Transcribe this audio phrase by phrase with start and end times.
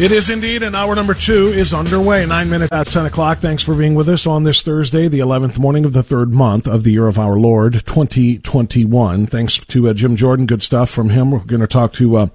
[0.00, 2.26] It is indeed, and hour number two is underway.
[2.26, 3.38] Nine minutes past 10 o'clock.
[3.38, 6.66] Thanks for being with us on this Thursday, the 11th morning of the third month
[6.66, 9.26] of the year of our Lord, 2021.
[9.26, 10.46] Thanks to uh, Jim Jordan.
[10.46, 11.30] Good stuff from him.
[11.30, 12.26] We're going to talk to uh,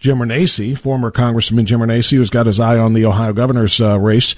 [0.00, 3.96] Jim Renacci, former Congressman Jim Renacci, who's got his eye on the Ohio governor's uh,
[4.00, 4.34] race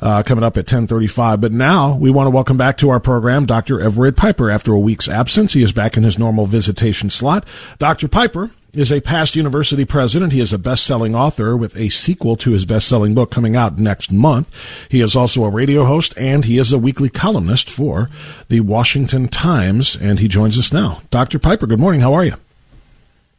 [0.00, 1.40] uh, coming up at 1035.
[1.40, 3.80] But now we want to welcome back to our program Dr.
[3.80, 4.52] Everett Piper.
[4.52, 7.44] After a week's absence, he is back in his normal visitation slot.
[7.80, 8.06] Dr.
[8.06, 10.32] Piper is a past university president.
[10.32, 14.12] He is a best-selling author with a sequel to his best-selling book coming out next
[14.12, 14.52] month.
[14.88, 18.10] He is also a radio host and he is a weekly columnist for
[18.48, 21.02] the Washington Times and he joins us now.
[21.10, 21.38] Dr.
[21.38, 22.00] Piper, good morning.
[22.00, 22.34] How are you?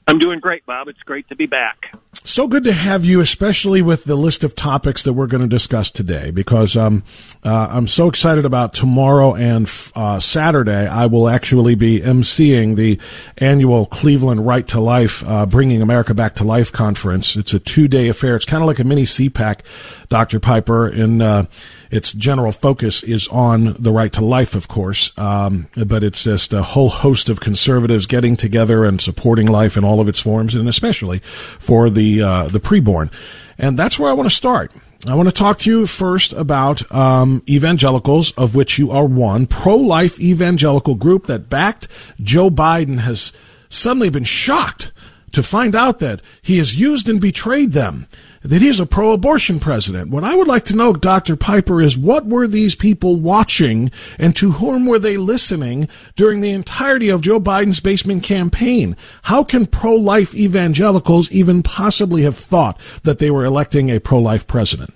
[0.08, 0.88] I'm doing great, Bob.
[0.88, 1.96] It's great to be back.
[2.14, 5.48] So good to have you, especially with the list of topics that we're going to
[5.48, 7.04] discuss today, because um,
[7.46, 10.88] uh, I'm so excited about tomorrow and uh, Saturday.
[10.88, 13.00] I will actually be emceeing the
[13.38, 17.38] annual Cleveland Right to Life, uh, Bringing America Back to Life conference.
[17.38, 18.36] It's a two day affair.
[18.36, 19.62] It's kind of like a mini CPAC,
[20.10, 20.42] Dr.
[20.42, 21.46] Piper, in uh,
[21.92, 26.54] its general focus is on the right to life, of course, um, but it's just
[26.54, 30.56] a whole host of conservatives getting together and supporting life in all of its forms,
[30.56, 31.20] and especially
[31.60, 33.12] for the uh, the preborn.
[33.58, 34.72] And that's where I want to start.
[35.08, 39.48] I want to talk to you first about um, evangelicals, of which you are one,
[39.48, 41.88] pro-life evangelical group that backed
[42.22, 43.34] Joe Biden has
[43.68, 44.92] suddenly been shocked
[45.32, 48.08] to find out that he has used and betrayed them
[48.44, 50.10] that he's a pro abortion president.
[50.10, 51.36] What I would like to know, Dr.
[51.36, 56.52] Piper, is what were these people watching and to whom were they listening during the
[56.52, 58.98] entirety of Joe Biden's basement campaign?
[59.24, 64.20] How can pro life evangelicals even possibly have thought that they were electing a pro
[64.20, 64.94] life president?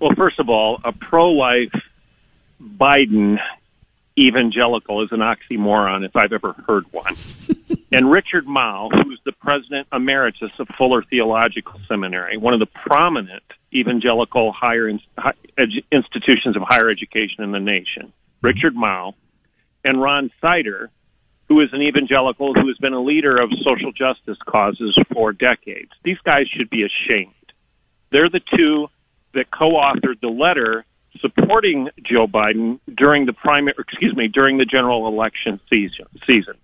[0.00, 1.72] Well, first of all, a pro life
[2.60, 3.38] Biden
[4.18, 7.16] evangelical is an oxymoron if I've ever heard one.
[7.92, 13.42] and Richard Mouw, who's the president emeritus of Fuller Theological Seminary, one of the prominent
[13.72, 18.12] evangelical higher in, high, edu, institutions of higher education in the nation,
[18.42, 19.14] Richard Mouw,
[19.84, 20.90] and Ron Sider,
[21.48, 25.90] who is an evangelical who has been a leader of social justice causes for decades.
[26.04, 27.34] These guys should be ashamed.
[28.10, 28.88] They're the two
[29.34, 30.84] that co-authored the letter
[31.20, 36.54] supporting Joe Biden during the primary, excuse me, during the general election season, season,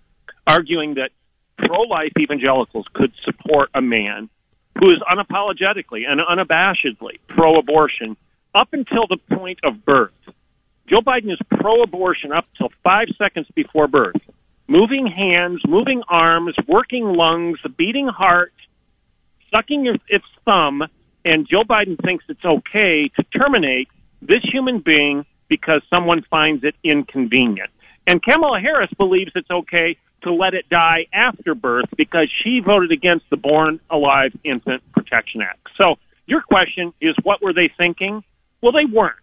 [0.46, 1.10] arguing that
[1.56, 4.30] pro-life evangelicals could support a man
[4.78, 8.16] who is unapologetically and unabashedly pro-abortion
[8.54, 10.12] up until the point of birth.
[10.88, 14.22] Joe Biden is pro-abortion up till five seconds before birth.
[14.68, 18.52] Moving hands, moving arms, working lungs, beating heart,
[19.52, 20.84] sucking its thumb,
[21.24, 23.88] and Joe Biden thinks it's okay to terminate
[24.22, 27.70] this human being because someone finds it inconvenient.
[28.06, 32.90] And Kamala Harris believes it's okay to let it die after birth because she voted
[32.90, 35.60] against the Born Alive Infant Protection Act.
[35.80, 35.96] So
[36.26, 38.22] your question is what were they thinking?
[38.60, 39.14] Well, they weren't.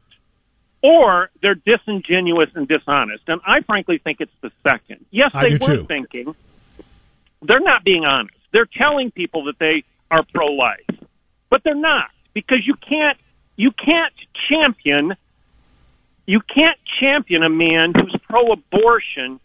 [0.84, 3.24] Or they're disingenuous and dishonest.
[3.28, 5.06] And I frankly think it's the second.
[5.12, 5.86] Yes, they were too.
[5.86, 6.36] thinking.
[7.42, 8.38] They're not being honest.
[8.54, 10.86] They're telling people that they are pro life,
[11.50, 13.18] but they're not because you can't
[13.56, 14.14] you can't
[14.50, 15.16] champion
[16.26, 19.40] you can't champion a man who's pro-abortion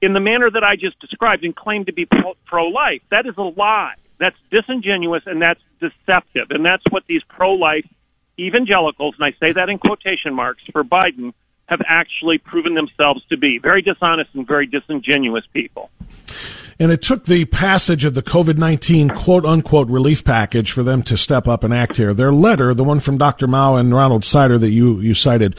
[0.00, 2.06] in the manner that I just described and claim to be
[2.46, 3.02] pro-life.
[3.10, 3.94] That is a lie.
[4.18, 6.50] That's disingenuous and that's deceptive.
[6.50, 7.86] And that's what these pro-life
[8.38, 11.34] evangelicals, and I say that in quotation marks for Biden,
[11.66, 15.90] have actually proven themselves to be very dishonest and very disingenuous people.
[16.78, 21.02] And it took the passage of the COVID 19 quote unquote relief package for them
[21.04, 22.14] to step up and act here.
[22.14, 23.46] Their letter, the one from Dr.
[23.46, 25.56] Mouw and Ronald Sider that you, you cited,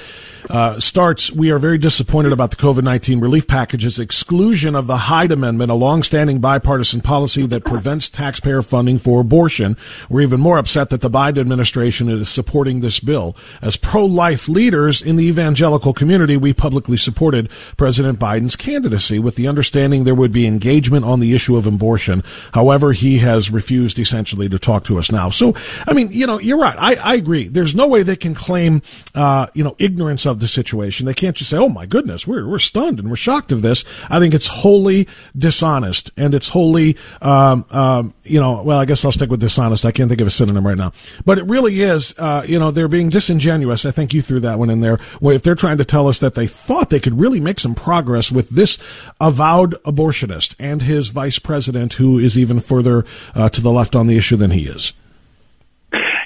[0.49, 4.97] uh, starts We are very disappointed about the COVID 19 relief package's exclusion of the
[4.97, 9.77] Hyde Amendment, a long-standing bipartisan policy that prevents taxpayer funding for abortion.
[10.09, 13.35] We're even more upset that the Biden administration is supporting this bill.
[13.61, 19.35] As pro life leaders in the evangelical community, we publicly supported President Biden's candidacy with
[19.35, 22.23] the understanding there would be engagement on the issue of abortion.
[22.53, 25.29] However, he has refused essentially to talk to us now.
[25.29, 25.55] So,
[25.87, 26.75] I mean, you know, you're right.
[26.77, 27.47] I, I agree.
[27.47, 28.81] There's no way they can claim,
[29.15, 31.05] uh, you know, ignorance of the situation.
[31.05, 33.83] They can't just say, "Oh my goodness, we're we're stunned and we're shocked of this."
[34.09, 35.07] I think it's wholly
[35.37, 39.85] dishonest and it's wholly, um, um, you know, well, I guess I'll stick with dishonest.
[39.85, 40.93] I can't think of a synonym right now,
[41.25, 42.15] but it really is.
[42.17, 43.85] Uh, you know, they're being disingenuous.
[43.85, 44.97] I think you threw that one in there.
[45.19, 47.75] Where if they're trying to tell us that they thought they could really make some
[47.75, 48.77] progress with this
[49.19, 53.05] avowed abortionist and his vice president, who is even further
[53.35, 54.93] uh, to the left on the issue than he is.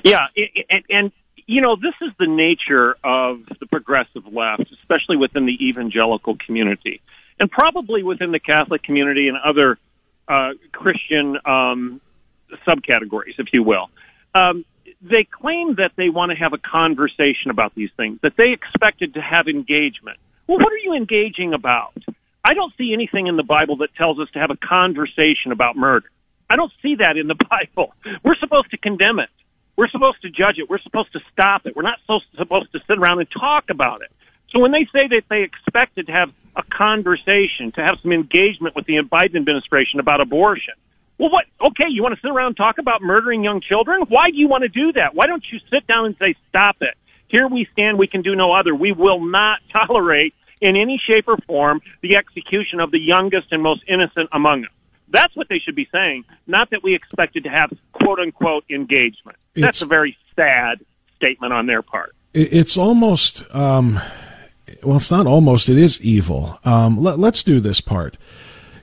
[0.04, 0.28] Yeah,
[0.69, 1.12] and, and
[1.48, 7.02] you know, this is the nature of the progressive left, especially within the evangelical community,
[7.40, 9.78] and probably within the Catholic community and other
[10.28, 12.02] uh, Christian um,
[12.68, 13.90] subcategories, if you will.
[14.36, 14.66] Um,
[15.02, 19.14] they claim that they want to have a conversation about these things, that they expected
[19.14, 20.18] to have engagement.
[20.48, 21.94] Well, what are you engaging about?
[22.48, 25.76] I don't see anything in the Bible that tells us to have a conversation about
[25.76, 26.08] murder.
[26.50, 27.92] I don't see that in the Bible.
[28.24, 29.28] We're supposed to condemn it.
[29.76, 30.70] We're supposed to judge it.
[30.70, 31.76] We're supposed to stop it.
[31.76, 34.12] We're not supposed to sit around and talk about it.
[34.52, 38.78] So when they say that they expected to have a conversation, to have some engagement
[38.78, 40.74] with the Biden administration about abortion,
[41.20, 41.46] well, what?
[41.60, 44.04] Okay, you want to sit around and talk about murdering young children?
[44.08, 45.16] Why do you want to do that?
[45.16, 46.96] Why don't you sit down and say, stop it?
[47.28, 48.00] Here we stand.
[48.00, 48.74] We can do no other.
[48.74, 53.62] We will not tolerate in any shape or form the execution of the youngest and
[53.62, 54.71] most innocent among us.
[55.09, 59.38] That's what they should be saying, not that we expected to have quote unquote engagement.
[59.56, 60.80] That's it's, a very sad
[61.15, 62.13] statement on their part.
[62.33, 64.00] It's almost, um,
[64.83, 66.59] well, it's not almost, it is evil.
[66.65, 68.18] Um, let, let's do this part.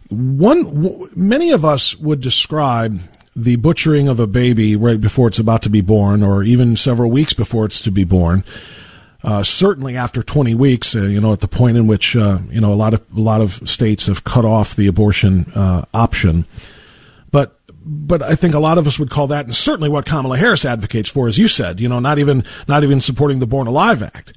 [0.08, 3.00] One, w- many of us would describe
[3.36, 7.10] the butchering of a baby right before it's about to be born, or even several
[7.10, 8.44] weeks before it's to be born,
[9.24, 12.60] uh, certainly after 20 weeks, uh, you know, at the point in which uh, you
[12.60, 16.44] know a lot of a lot of states have cut off the abortion uh, option,
[17.30, 20.36] but but I think a lot of us would call that, and certainly what Kamala
[20.36, 23.66] Harris advocates for, as you said, you know, not even not even supporting the Born
[23.66, 24.34] Alive Act.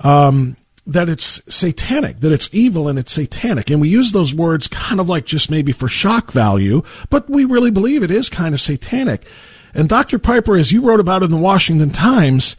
[0.00, 3.70] Um, that it's satanic, that it's evil and it's satanic.
[3.70, 7.46] And we use those words kind of like just maybe for shock value, but we
[7.46, 9.24] really believe it is kind of satanic.
[9.72, 10.18] And Dr.
[10.18, 12.54] Piper, as you wrote about in the Washington Times,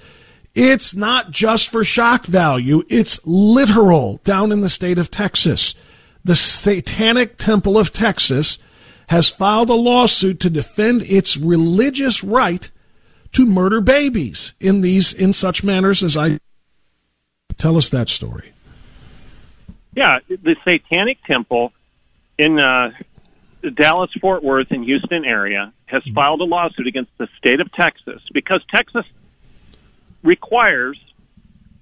[0.56, 5.76] it's not just for shock value, it's literal down in the state of Texas.
[6.24, 8.58] The Satanic Temple of Texas
[9.10, 12.72] has filed a lawsuit to defend its religious right
[13.34, 16.40] to murder babies in these in such manners as I
[17.58, 18.54] tell us that story.
[19.94, 21.74] Yeah, the Satanic Temple
[22.38, 22.92] in uh,
[23.62, 27.72] the Dallas Fort Worth and Houston area has filed a lawsuit against the state of
[27.74, 29.06] Texas because Texas
[30.26, 30.98] requires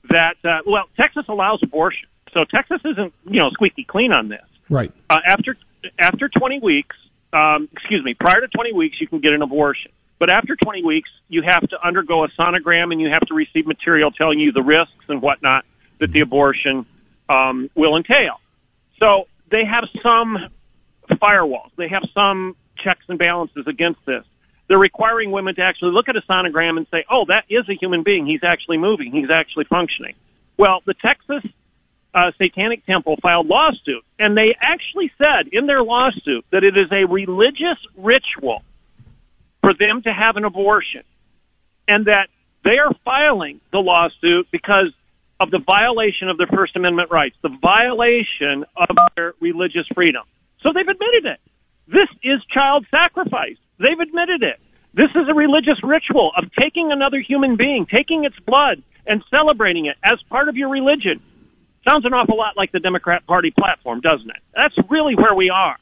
[0.09, 4.45] that uh, well, Texas allows abortion, so Texas isn't you know squeaky clean on this.
[4.69, 4.91] Right.
[5.09, 5.57] Uh, after
[6.00, 6.95] after 20 weeks,
[7.33, 9.91] um, excuse me, prior to 20 weeks, you can get an abortion.
[10.19, 13.65] But after 20 weeks, you have to undergo a sonogram and you have to receive
[13.65, 15.65] material telling you the risks and whatnot
[16.00, 16.85] that the abortion
[17.27, 18.39] um, will entail.
[19.00, 20.38] So they have some
[21.12, 21.71] firewalls.
[21.77, 24.23] They have some checks and balances against this.
[24.67, 27.74] They're requiring women to actually look at a sonogram and say, oh, that is a
[27.74, 28.25] human being.
[28.25, 29.12] He's actually moving.
[29.12, 30.15] He's actually functioning.
[30.58, 31.43] Well, the Texas
[32.13, 36.91] uh, Satanic Temple filed lawsuit, and they actually said in their lawsuit that it is
[36.91, 38.63] a religious ritual
[39.62, 41.03] for them to have an abortion,
[41.88, 42.27] and that
[42.63, 44.93] they are filing the lawsuit because
[45.39, 50.24] of the violation of their First Amendment rights, the violation of their religious freedom.
[50.62, 51.39] So they've admitted it.
[51.88, 53.58] This is child sacrifice.
[53.83, 54.59] They've admitted it.
[54.93, 59.87] This is a religious ritual of taking another human being, taking its blood, and celebrating
[59.87, 61.21] it as part of your religion.
[61.87, 64.41] Sounds an awful lot like the Democrat Party platform, doesn't it?
[64.55, 65.75] That's really where we are.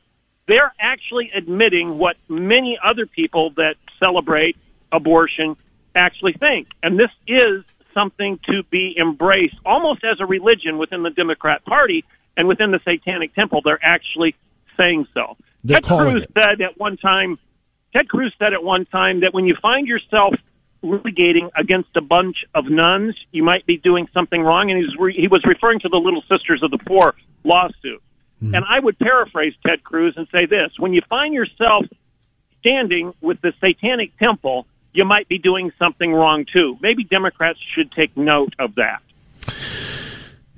[0.48, 4.58] They're actually admitting what many other people that celebrate
[4.92, 5.56] abortion
[5.94, 6.70] actually think.
[6.82, 12.04] And this is something to be embraced almost as a religion within the Democrat Party
[12.36, 13.62] and within the Satanic Temple.
[13.64, 14.36] They're actually
[14.76, 15.38] saying so.
[15.64, 16.32] They're Ted Cruz it.
[16.34, 17.38] said at one time
[17.94, 20.36] Ted Cruz said at one time that when you find yourself
[20.84, 24.72] litigating against a bunch of nuns, you might be doing something wrong.
[24.72, 28.02] And he was, re- he was referring to the Little Sisters of the Poor lawsuit.
[28.42, 28.56] Mm-hmm.
[28.56, 31.86] And I would paraphrase Ted Cruz and say this when you find yourself
[32.60, 36.78] standing with the Satanic Temple, you might be doing something wrong too.
[36.82, 39.02] Maybe Democrats should take note of that.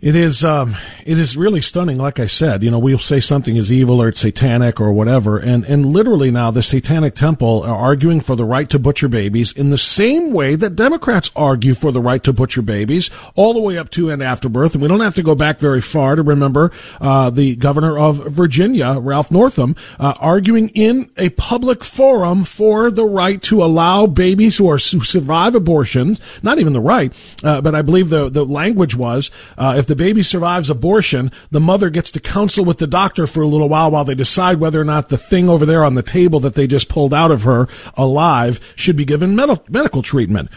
[0.03, 1.97] It is um, it is really stunning.
[1.97, 5.37] Like I said, you know, we'll say something is evil or it's satanic or whatever,
[5.37, 9.53] and and literally now the Satanic Temple are arguing for the right to butcher babies
[9.53, 13.61] in the same way that Democrats argue for the right to butcher babies, all the
[13.61, 14.73] way up to and after birth.
[14.73, 18.17] And we don't have to go back very far to remember uh, the governor of
[18.27, 24.57] Virginia, Ralph Northam, uh, arguing in a public forum for the right to allow babies
[24.57, 28.43] who are who survive abortions, not even the right, uh, but I believe the the
[28.43, 32.87] language was uh, if the baby survives abortion, the mother gets to counsel with the
[32.87, 35.85] doctor for a little while while they decide whether or not the thing over there
[35.85, 39.69] on the table that they just pulled out of her alive should be given med-
[39.69, 40.49] medical treatment.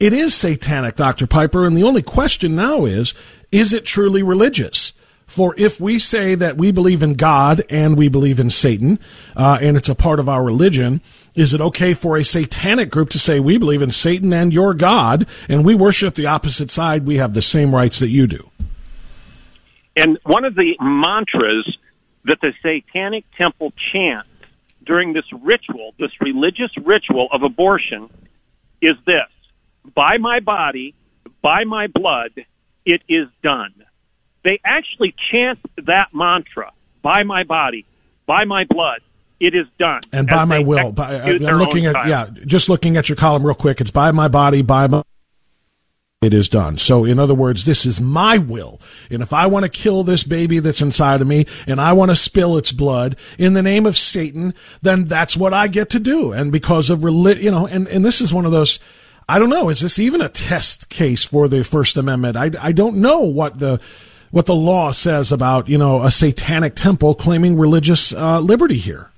[0.00, 1.28] It is satanic, Dr.
[1.28, 3.14] Piper, and the only question now is,
[3.52, 4.92] is it truly religious?
[5.24, 8.98] For if we say that we believe in God and we believe in Satan,
[9.36, 11.00] uh, and it's a part of our religion,
[11.36, 14.74] is it okay for a satanic group to say we believe in Satan and your
[14.74, 17.06] God, and we worship the opposite side?
[17.06, 18.49] We have the same rights that you do.
[20.00, 21.76] And one of the mantras
[22.24, 24.28] that the Satanic Temple chants
[24.84, 28.08] during this ritual, this religious ritual of abortion,
[28.80, 29.28] is this
[29.94, 30.94] By my body,
[31.42, 32.32] by my blood,
[32.84, 33.74] it is done.
[34.42, 37.86] They actually chant that mantra by my body,
[38.26, 39.00] by my blood,
[39.38, 40.00] it is done.
[40.12, 40.92] And by my will.
[40.92, 43.80] By, uh, I'm looking at, yeah, just looking at your column real quick.
[43.80, 45.02] It's by my body, by my
[46.22, 46.76] it is done.
[46.76, 48.78] So, in other words, this is my will.
[49.08, 52.10] And if I want to kill this baby that's inside of me and I want
[52.10, 55.98] to spill its blood in the name of Satan, then that's what I get to
[55.98, 56.32] do.
[56.32, 58.78] And because of religion, you know, and, and this is one of those,
[59.30, 62.36] I don't know, is this even a test case for the First Amendment?
[62.36, 63.80] I, I don't know what the,
[64.30, 69.10] what the law says about, you know, a satanic temple claiming religious uh, liberty here.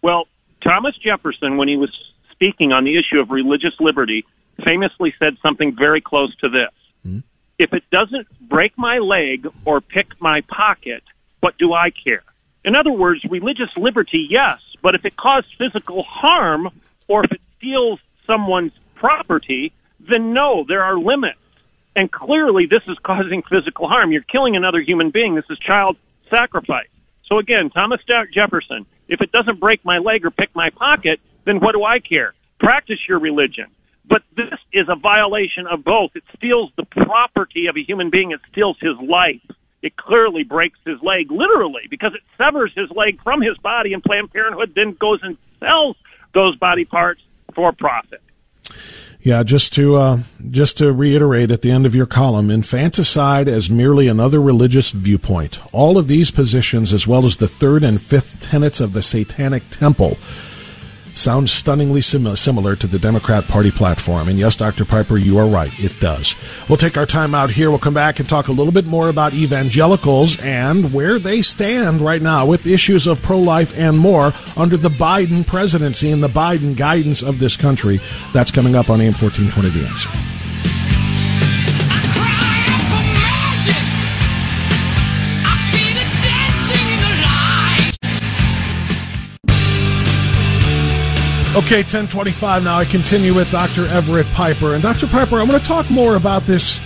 [0.00, 0.26] Well,
[0.62, 1.90] Thomas Jefferson, when he was
[2.30, 4.24] speaking on the issue of religious liberty,
[4.64, 6.72] famously said something very close to this.
[7.06, 7.20] Mm-hmm.
[7.58, 11.02] If it doesn't break my leg or pick my pocket,
[11.40, 12.24] what do I care?
[12.64, 16.68] In other words, religious liberty, yes, but if it caused physical harm
[17.08, 21.38] or if it steals someone's property, then no, there are limits.
[21.94, 24.12] And clearly, this is causing physical harm.
[24.12, 25.34] You're killing another human being.
[25.34, 25.96] This is child
[26.30, 26.88] sacrifice.
[27.28, 28.00] So again, Thomas
[28.32, 31.98] Jefferson, if it doesn't break my leg or pick my pocket, then what do I
[31.98, 32.34] care?
[32.58, 33.66] Practice your religion.
[34.04, 36.10] But this is a violation of both.
[36.14, 38.32] It steals the property of a human being.
[38.32, 39.40] It steals his life.
[39.82, 44.02] It clearly breaks his leg, literally, because it severs his leg from his body, and
[44.02, 45.96] Planned Parenthood then goes and sells
[46.34, 47.20] those body parts
[47.54, 48.22] for profit.
[49.20, 50.18] Yeah, just to uh,
[50.50, 55.60] just to reiterate at the end of your column, infanticide as merely another religious viewpoint.
[55.72, 59.62] All of these positions, as well as the third and fifth tenets of the Satanic
[59.70, 60.16] Temple,
[61.16, 64.28] sounds stunningly sim- similar to the Democrat Party platform.
[64.28, 64.84] And yes, Dr.
[64.84, 65.72] Piper, you are right.
[65.78, 66.34] It does.
[66.68, 67.70] We'll take our time out here.
[67.70, 72.00] We'll come back and talk a little bit more about evangelicals and where they stand
[72.00, 76.28] right now with issues of pro life and more under the Biden presidency and the
[76.28, 78.00] Biden guidance of this country.
[78.32, 80.41] That's coming up on AM 1420 The Answer.
[91.54, 92.78] Okay, 1025 now.
[92.78, 93.84] I continue with Dr.
[93.88, 94.72] Everett Piper.
[94.72, 95.06] And Dr.
[95.06, 96.80] Piper, I want to talk more about this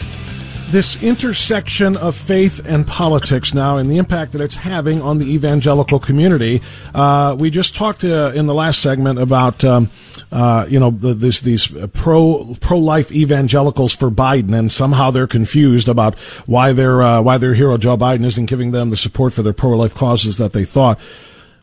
[0.70, 5.32] this intersection of faith and politics now and the impact that it's having on the
[5.32, 6.60] evangelical community.
[6.92, 9.88] Uh, we just talked uh, in the last segment about um,
[10.32, 15.28] uh, you know the, this, these pro pro life evangelicals for Biden, and somehow they're
[15.28, 19.32] confused about why their uh, why their hero Joe Biden isn't giving them the support
[19.32, 20.98] for their pro life causes that they thought.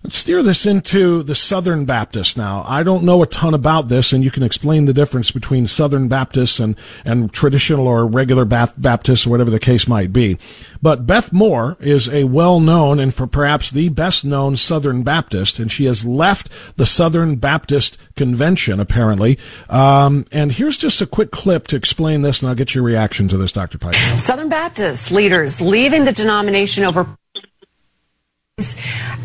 [0.04, 2.66] Let's steer this into the Southern Baptist now.
[2.68, 6.10] I don't know a ton about this, and you can explain the difference between Southern
[6.10, 10.38] Baptists and, and traditional or regular Baptists or whatever the case might be.
[10.82, 15.86] But Beth Moore is a well-known and for perhaps the best-known Southern Baptist, and she
[15.86, 19.40] has left the Southern Baptist Convention, apparently.
[19.70, 23.30] Um, and here's just a quick clip to explain this, and I'll get your reaction
[23.30, 23.78] to this, Dr.
[23.78, 23.98] Piper.
[24.20, 27.08] Southern Baptist leaders leaving the denomination over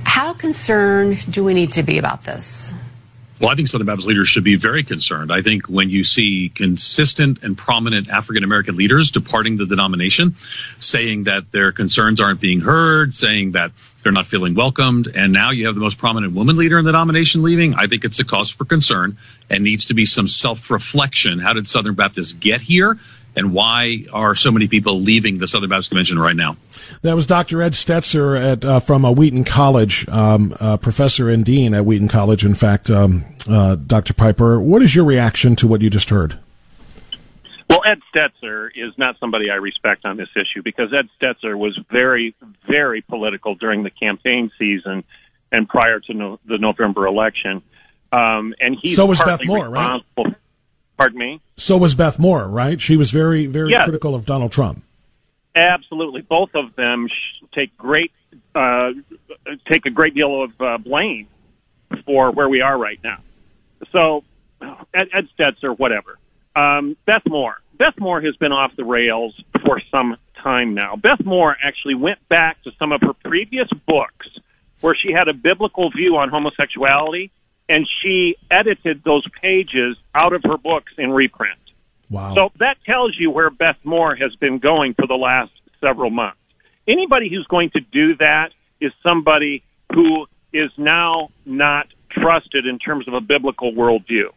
[0.04, 2.72] how concerned do we need to be about this?
[3.38, 5.30] Well, I think Southern Baptist leaders should be very concerned.
[5.30, 10.36] I think when you see consistent and prominent African American leaders departing the denomination,
[10.78, 15.08] saying that their concerns aren't being heard, saying that they're not feeling welcomed.
[15.14, 17.74] And now you have the most prominent woman leader in the denomination leaving.
[17.74, 19.18] I think it's a cause for concern
[19.50, 21.38] and needs to be some self reflection.
[21.38, 22.98] How did Southern Baptists get here?
[23.38, 26.56] And why are so many people leaving the Southern Baptist Convention right now?
[27.02, 27.62] That was Dr.
[27.62, 32.08] Ed Stetzer at, uh, from uh, Wheaton College, um, uh, professor and dean at Wheaton
[32.08, 32.44] College.
[32.44, 34.12] In fact, um, uh, Dr.
[34.12, 36.36] Piper, what is your reaction to what you just heard?
[37.70, 41.78] Well, Ed Stetzer is not somebody I respect on this issue because Ed Stetzer was
[41.92, 42.34] very,
[42.66, 45.04] very political during the campaign season
[45.52, 47.62] and prior to no, the November election.
[48.10, 50.02] Um, and he's so was Beth Moore, right?
[50.98, 51.40] Pardon me.
[51.56, 52.80] So was Beth Moore, right?
[52.80, 53.84] She was very, very yes.
[53.84, 54.82] critical of Donald Trump.
[55.54, 57.08] Absolutely, both of them
[57.54, 58.12] take great
[58.54, 58.90] uh,
[59.70, 61.28] take a great deal of uh, blame
[62.04, 63.18] for where we are right now.
[63.92, 64.24] So,
[64.60, 66.18] Ed, Ed Stetzer, whatever.
[66.54, 67.60] Um, Beth Moore.
[67.78, 70.96] Beth Moore has been off the rails for some time now.
[70.96, 74.26] Beth Moore actually went back to some of her previous books
[74.80, 77.30] where she had a biblical view on homosexuality,
[77.68, 81.58] and she edited those pages out of her books in reprint.
[82.10, 82.34] Wow.
[82.34, 86.38] So that tells you where Beth Moore has been going for the last several months.
[86.86, 93.06] Anybody who's going to do that is somebody who is now not trusted in terms
[93.06, 94.30] of a biblical worldview.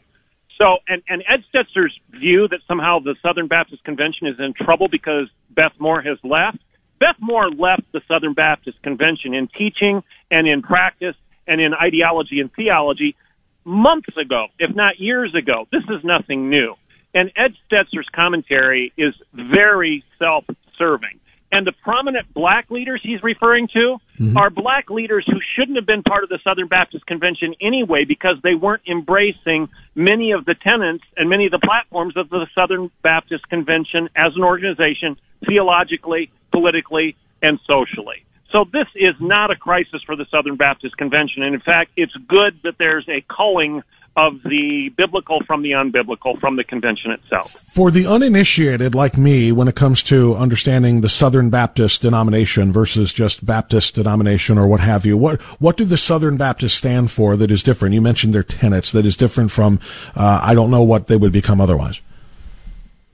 [0.62, 4.90] So, and, and Ed Stetzer's view that somehow the Southern Baptist Convention is in trouble
[4.90, 6.60] because Beth Moore has left.
[7.00, 11.16] Beth Moore left the Southern Baptist Convention in teaching and in practice
[11.48, 13.16] and in ideology and theology
[13.64, 15.68] months ago, if not years ago.
[15.72, 16.76] This is nothing new.
[17.14, 21.20] And Ed Stetzer's commentary is very self-serving.
[21.54, 24.38] And the prominent black leaders he's referring to mm-hmm.
[24.38, 28.38] are black leaders who shouldn't have been part of the Southern Baptist Convention anyway because
[28.42, 32.90] they weren't embracing many of the tenets and many of the platforms of the Southern
[33.04, 38.24] Baptist Convention as an organization, theologically, politically, and socially.
[38.52, 41.44] So this is not a crisis for the Southern Baptist Convention.
[41.44, 43.84] And in fact, it's good that there's a culling
[44.18, 47.52] of the biblical from the unbiblical from the convention itself.
[47.52, 53.14] For the uninitiated like me, when it comes to understanding the Southern Baptist denomination versus
[53.14, 57.38] just Baptist denomination or what have you, what what do the Southern Baptists stand for
[57.38, 57.96] that is different?
[57.96, 59.80] You mentioned their tenets that is different from
[60.14, 62.02] uh, I don't know what they would become otherwise.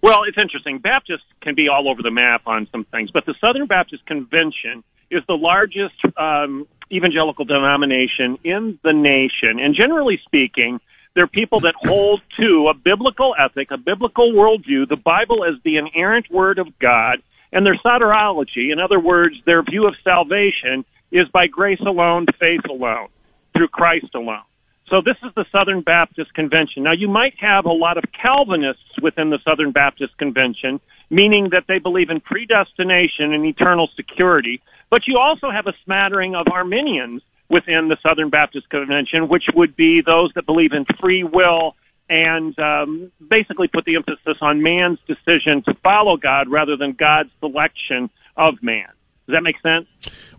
[0.02, 0.80] Well, it's interesting.
[0.80, 4.84] Baptists can be all over the map on some things, but the Southern Baptist Convention
[5.10, 9.60] is the largest um, evangelical denomination in the nation.
[9.60, 10.80] And generally speaking,
[11.16, 15.78] they're people that hold to a biblical ethic, a biblical worldview, the Bible as the
[15.78, 21.28] inerrant word of God, and their soteriology, in other words, their view of salvation, is
[21.30, 23.08] by grace alone, faith alone,
[23.56, 24.44] through Christ alone.
[24.90, 26.84] So this is the Southern Baptist Convention.
[26.84, 31.66] Now you might have a lot of Calvinists within the Southern Baptist Convention, meaning that
[31.68, 34.62] they believe in predestination and eternal security.
[34.90, 39.76] But you also have a smattering of Arminians within the Southern Baptist Convention, which would
[39.76, 41.76] be those that believe in free will
[42.10, 47.30] and um, basically put the emphasis on man's decision to follow God rather than God's
[47.40, 48.88] selection of man.
[49.28, 49.88] Does that make sense?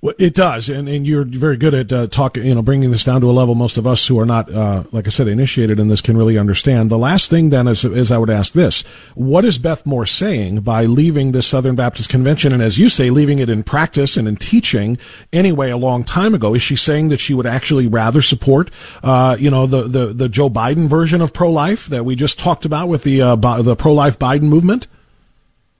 [0.01, 3.05] Well, it does, and, and you're very good at uh, talking, you know, bringing this
[3.05, 5.79] down to a level most of us who are not, uh, like I said, initiated
[5.79, 6.89] in this can really understand.
[6.89, 8.83] The last thing then is, is I would ask this:
[9.15, 13.11] What is Beth Moore saying by leaving the Southern Baptist Convention, and as you say,
[13.11, 14.97] leaving it in practice and in teaching
[15.35, 16.55] anyway a long time ago?
[16.55, 18.71] Is she saying that she would actually rather support,
[19.03, 22.65] uh, you know, the, the the Joe Biden version of pro-life that we just talked
[22.65, 24.87] about with the uh, the pro-life Biden movement?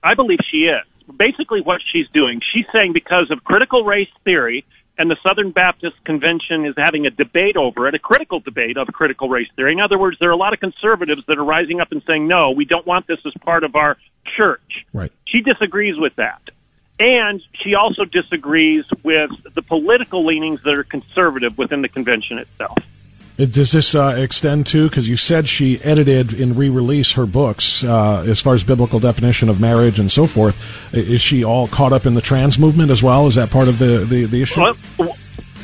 [0.03, 0.85] I believe she is
[1.19, 2.41] basically what she's doing.
[2.51, 4.65] She's saying because of critical race theory,
[4.97, 8.87] and the Southern Baptist Convention is having a debate over it, a critical debate of
[8.87, 9.71] critical race theory.
[9.71, 12.27] In other words, there are a lot of conservatives that are rising up and saying,
[12.27, 13.95] no, we don't want this as part of our
[14.35, 14.85] church.
[14.91, 15.11] Right.
[15.25, 16.41] She disagrees with that.
[16.99, 22.77] And she also disagrees with the political leanings that are conservative within the convention itself.
[23.45, 24.89] Does this uh, extend to?
[24.89, 29.47] Because you said she edited and re-release her books uh, as far as biblical definition
[29.47, 30.61] of marriage and so forth.
[30.93, 33.27] Is she all caught up in the trans movement as well?
[33.27, 34.59] Is that part of the the, the issue?
[34.59, 34.75] Well,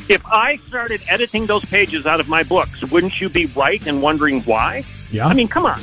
[0.07, 3.99] if I started editing those pages out of my books, wouldn't you be right in
[3.99, 4.85] wondering why?
[5.11, 5.27] Yeah.
[5.27, 5.81] I mean, come on.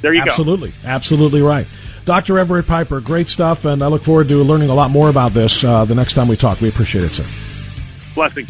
[0.00, 0.70] There you Absolutely.
[0.70, 0.74] go.
[0.84, 0.88] Absolutely.
[0.88, 1.66] Absolutely right.
[2.06, 2.38] Dr.
[2.38, 5.62] Everett Piper, great stuff, and I look forward to learning a lot more about this
[5.62, 6.60] uh, the next time we talk.
[6.60, 7.26] We appreciate it, sir.
[8.14, 8.46] Blessing.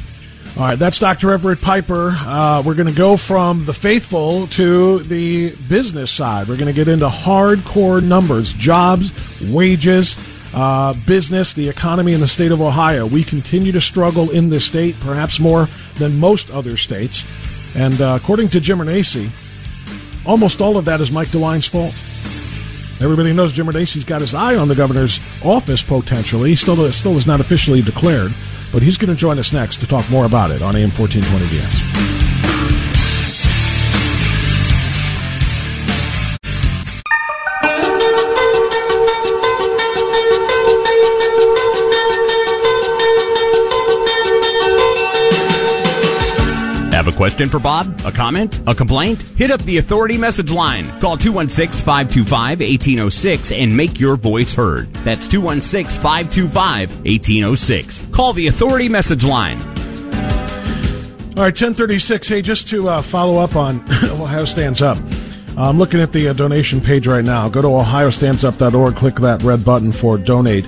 [0.57, 1.31] All right, that's Dr.
[1.31, 2.11] Everett Piper.
[2.19, 6.49] Uh, we're going to go from the faithful to the business side.
[6.49, 9.13] We're going to get into hardcore numbers, jobs,
[9.51, 10.17] wages,
[10.53, 13.07] uh, business, the economy in the state of Ohio.
[13.07, 17.25] We continue to struggle in this state, perhaps more than most other states.
[17.75, 19.31] And uh, according to Jim Renacci,
[20.27, 21.95] almost all of that is Mike DeWine's fault.
[23.01, 26.51] Everybody knows Jim Renacci's got his eye on the governor's office potentially.
[26.51, 28.35] He still, still is not officially declared.
[28.73, 31.47] But he's going to join us next to talk more about it on AM 1420
[31.47, 32.20] The Answer.
[47.31, 48.01] Question for Bob?
[48.05, 48.61] A comment?
[48.67, 49.23] A complaint?
[49.23, 50.87] Hit up the Authority message line.
[51.01, 54.93] Call 216 525 1806 and make your voice heard.
[55.05, 58.07] That's 216 525 1806.
[58.13, 59.61] Call the Authority message line.
[61.37, 62.29] All right, 1036.
[62.29, 64.99] Hey, just to uh, follow up on Ohio Stands Up.
[65.57, 67.49] I'm looking at the uh, donation page right now.
[67.49, 70.67] Go to ohiostandsup.org, click that red button for donate.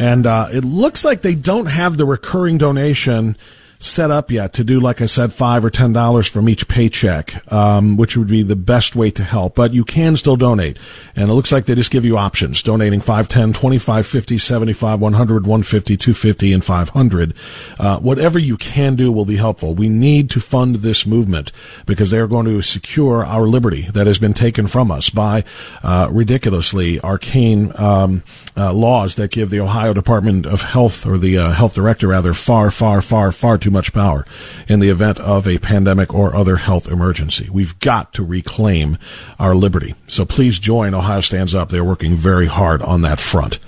[0.00, 3.36] And uh, it looks like they don't have the recurring donation
[3.82, 7.52] set up yet to do, like I said, five or ten dollars from each paycheck,
[7.52, 9.56] um, which would be the best way to help.
[9.56, 10.78] But you can still donate,
[11.16, 15.00] and it looks like they just give you options: donating 5, 10, 25, 50, 75,
[15.00, 17.34] 100, 150, 250, and 500.
[17.78, 19.74] Uh, whatever you can do will be helpful.
[19.74, 21.50] We need to fund this movement
[21.84, 25.44] because they are going to secure our liberty that has been taken from us by
[25.82, 28.22] uh, ridiculously arcane um,
[28.56, 32.32] uh, laws that give the Ohio Department of Health or the uh, health director rather
[32.32, 34.24] far, far, far, far too much power
[34.68, 37.48] in the event of a pandemic or other health emergency.
[37.50, 38.98] We've got to reclaim
[39.38, 39.94] our liberty.
[40.06, 41.70] So please join Ohio Stands Up.
[41.70, 43.58] They're working very hard on that front.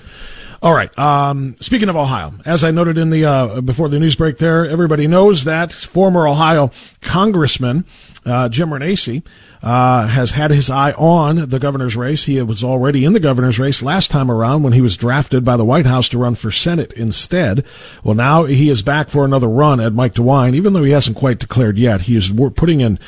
[0.61, 0.97] All right.
[0.97, 4.67] Um, speaking of Ohio, as I noted in the uh, before the news break, there
[4.67, 7.85] everybody knows that former Ohio Congressman
[8.25, 9.23] uh, Jim Renacci
[9.65, 12.25] uh, has had his eye on the governor's race.
[12.25, 15.57] He was already in the governor's race last time around when he was drafted by
[15.57, 17.65] the White House to run for Senate instead.
[18.03, 21.17] Well, now he is back for another run at Mike DeWine, even though he hasn't
[21.17, 22.01] quite declared yet.
[22.01, 22.99] He is putting in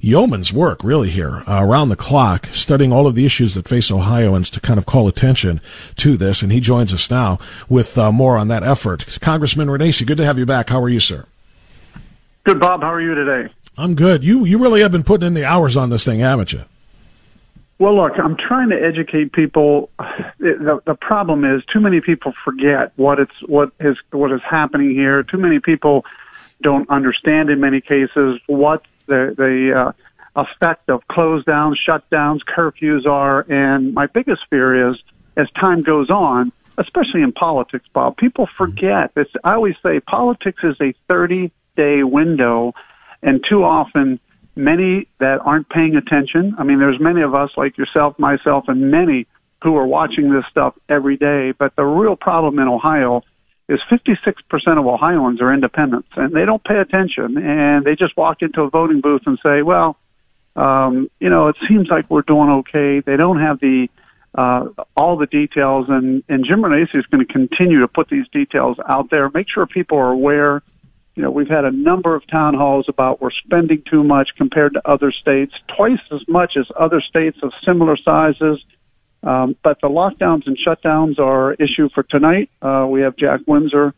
[0.00, 3.90] yeoman's work really here uh, around the clock studying all of the issues that face
[3.90, 5.60] ohioans to kind of call attention
[5.96, 10.06] to this and he joins us now with uh, more on that effort congressman renacci
[10.06, 11.24] good to have you back how are you sir
[12.44, 15.34] good bob how are you today i'm good you you really have been putting in
[15.34, 16.62] the hours on this thing haven't you
[17.78, 19.90] well, look, I'm trying to educate people.
[20.38, 24.90] The, the problem is too many people forget what it's what is what is happening
[24.90, 25.22] here.
[25.22, 26.04] Too many people
[26.62, 29.92] don't understand in many cases what the the uh,
[30.36, 33.40] effect of close downs, shutdowns, curfews are.
[33.50, 34.96] And my biggest fear is
[35.36, 39.10] as time goes on, especially in politics, Bob, people forget.
[39.16, 42.74] It's, I always say politics is a 30 day window,
[43.26, 44.18] and too often
[44.54, 46.54] many that aren't paying attention.
[46.58, 49.26] I mean, there's many of us like yourself, myself, and many
[49.62, 51.52] who are watching this stuff every day.
[51.58, 53.22] But the real problem in Ohio
[53.68, 58.42] is 56% of Ohioans are independents and they don't pay attention and they just walk
[58.42, 59.96] into a voting booth and say, well,
[60.54, 63.00] um, you know, it seems like we're doing okay.
[63.00, 63.88] They don't have the,
[64.36, 68.26] uh, all the details and, and Jim Renacci is going to continue to put these
[68.32, 70.62] details out there, make sure people are aware.
[71.16, 74.74] You know, we've had a number of town halls about we're spending too much compared
[74.74, 78.62] to other states, twice as much as other states of similar sizes
[79.26, 82.48] um, but the lockdowns and shutdowns are issue for tonight.
[82.62, 83.92] Uh, we have Jack Windsor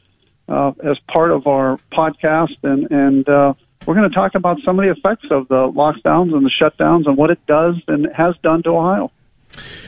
[0.49, 3.53] uh, as part of our podcast, and and uh,
[3.87, 7.07] we're going to talk about some of the effects of the lockdowns and the shutdowns
[7.07, 9.13] and what it does and has done to Ohio.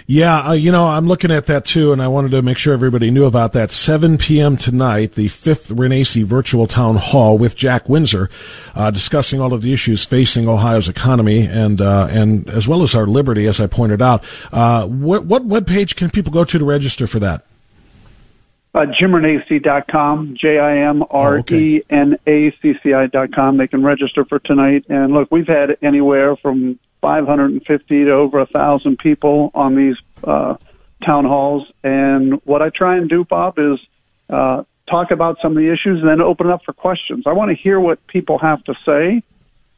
[0.06, 2.74] Yeah, uh, you know, I'm looking at that too, and I wanted to make sure
[2.74, 3.70] everybody knew about that.
[3.70, 4.56] 7 p.m.
[4.56, 8.28] tonight, the fifth Renacci virtual town hall with Jack Windsor,
[8.74, 12.94] uh, discussing all of the issues facing Ohio's economy and uh, and as well as
[12.94, 14.24] our liberty, as I pointed out.
[14.52, 17.44] Uh, what what web page can people go to to register for that?
[18.72, 23.56] Uh, JimRenacci.com, J-I-M-R-E-N-A-C-C-I dot com.
[23.56, 24.84] They can register for tonight.
[24.88, 30.56] And look, we've had anywhere from 550 to over a thousand people on these uh,
[31.04, 31.70] town halls.
[31.82, 33.78] And what I try and do, Bob, is
[34.28, 37.24] uh, talk about some of the issues and then open it up for questions.
[37.26, 39.22] I want to hear what people have to say.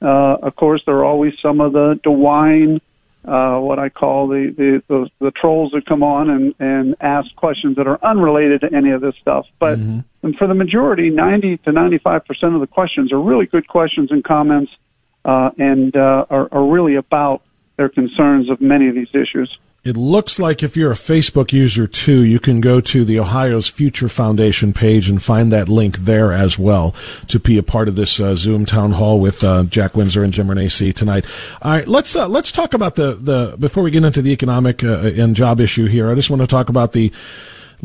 [0.01, 2.81] Uh, of course, there are always some of the DeWine,
[3.25, 7.35] uh, what I call the, the, the, the trolls that come on and, and ask
[7.37, 9.47] questions that are unrelated to any of this stuff.
[9.61, 10.33] But mm-hmm.
[10.33, 14.73] for the majority, 90 to 95% of the questions are really good questions and comments
[15.25, 17.43] uh, and uh, are, are really about
[17.77, 19.59] their concerns of many of these issues.
[19.85, 23.69] It looks like if you're a Facebook user too, you can go to the Ohio's
[23.69, 26.95] Future Foundation page and find that link there as well
[27.27, 30.33] to be a part of this uh, Zoom town hall with uh, Jack Windsor and
[30.33, 31.25] Jim Renacci tonight.
[31.63, 34.85] All right, let's uh, let's talk about the the before we get into the economic
[34.85, 36.13] uh, and job issue here.
[36.13, 37.11] I just want to talk about the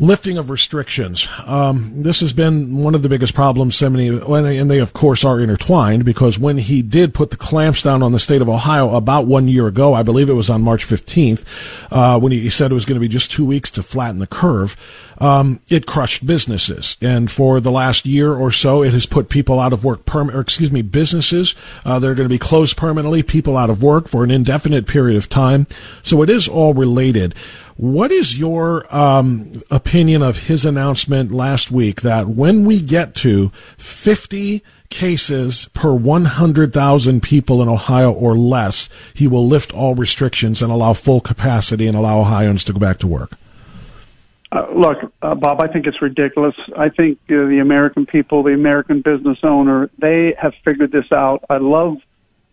[0.00, 1.28] lifting of restrictions.
[1.44, 3.76] Um, this has been one of the biggest problems.
[3.76, 7.82] So many, and they of course are intertwined because when he did put the clamps
[7.82, 10.62] down on the state of Ohio about one year ago, I believe it was on
[10.62, 11.44] March 15th,
[11.90, 14.26] uh, when he said it was going to be just two weeks to flatten the
[14.28, 14.76] curve.
[15.20, 19.58] Um, it crushed businesses, and for the last year or so, it has put people
[19.58, 20.14] out of work.
[20.14, 23.24] Or excuse me, businesses uh, they're going to be closed permanently.
[23.24, 25.66] People out of work for an indefinite period of time.
[26.02, 27.34] So it is all related.
[27.78, 33.52] What is your um, opinion of his announcement last week that when we get to
[33.76, 40.72] 50 cases per 100,000 people in Ohio or less, he will lift all restrictions and
[40.72, 43.34] allow full capacity and allow Ohioans to go back to work?
[44.50, 46.56] Uh, look, uh, Bob, I think it's ridiculous.
[46.76, 51.44] I think uh, the American people, the American business owner, they have figured this out.
[51.48, 51.98] I love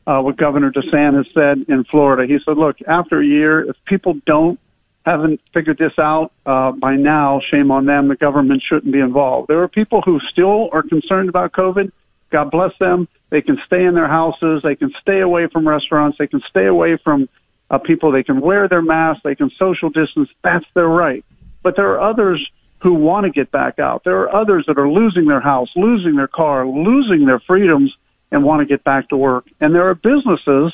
[0.05, 2.31] uh, what Governor DeSantis said in Florida.
[2.31, 4.59] He said, look, after a year, if people don't
[5.05, 8.07] haven't figured this out uh, by now, shame on them.
[8.07, 9.47] The government shouldn't be involved.
[9.47, 11.91] There are people who still are concerned about COVID.
[12.31, 13.07] God bless them.
[13.29, 14.61] They can stay in their houses.
[14.63, 16.17] They can stay away from restaurants.
[16.17, 17.29] They can stay away from
[17.69, 18.11] uh, people.
[18.11, 19.21] They can wear their masks.
[19.23, 20.29] They can social distance.
[20.43, 21.23] That's their right.
[21.61, 22.45] But there are others
[22.79, 24.03] who want to get back out.
[24.03, 27.95] There are others that are losing their house, losing their car, losing their freedoms,
[28.31, 29.45] and want to get back to work.
[29.61, 30.73] And there are businesses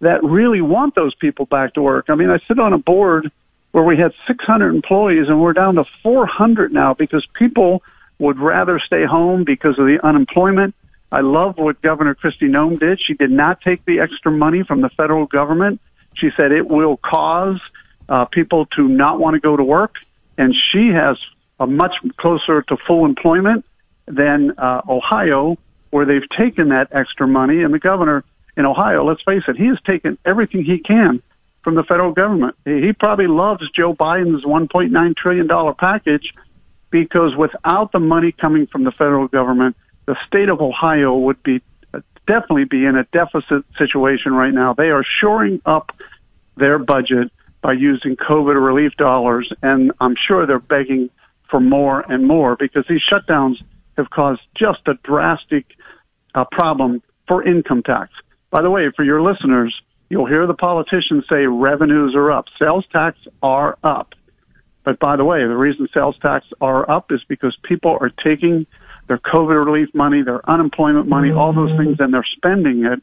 [0.00, 2.06] that really want those people back to work.
[2.08, 3.30] I mean, I sit on a board
[3.76, 7.82] where we had 600 employees and we're down to 400 now because people
[8.18, 10.74] would rather stay home because of the unemployment.
[11.12, 12.98] I love what Governor Kristi Noem did.
[13.06, 15.82] She did not take the extra money from the federal government.
[16.14, 17.60] She said it will cause
[18.08, 19.96] uh, people to not want to go to work,
[20.38, 21.18] and she has
[21.60, 23.66] a much closer to full employment
[24.06, 25.58] than uh, Ohio,
[25.90, 27.62] where they've taken that extra money.
[27.62, 28.24] And the governor
[28.56, 31.22] in Ohio, let's face it, he has taken everything he can
[31.66, 32.54] from the federal government.
[32.64, 36.32] He probably loves Joe Biden's $1.9 trillion package
[36.90, 39.74] because without the money coming from the federal government,
[40.06, 41.60] the state of Ohio would be
[42.28, 44.74] definitely be in a deficit situation right now.
[44.74, 45.90] They are shoring up
[46.56, 51.10] their budget by using COVID relief dollars, and I'm sure they're begging
[51.50, 53.56] for more and more because these shutdowns
[53.96, 55.66] have caused just a drastic
[56.36, 58.12] uh, problem for income tax.
[58.52, 59.74] By the way, for your listeners,
[60.08, 62.46] You'll hear the politicians say revenues are up.
[62.58, 64.14] Sales tax are up.
[64.84, 68.66] But by the way, the reason sales tax are up is because people are taking
[69.08, 73.02] their COVID relief money, their unemployment money, all those things, and they're spending it.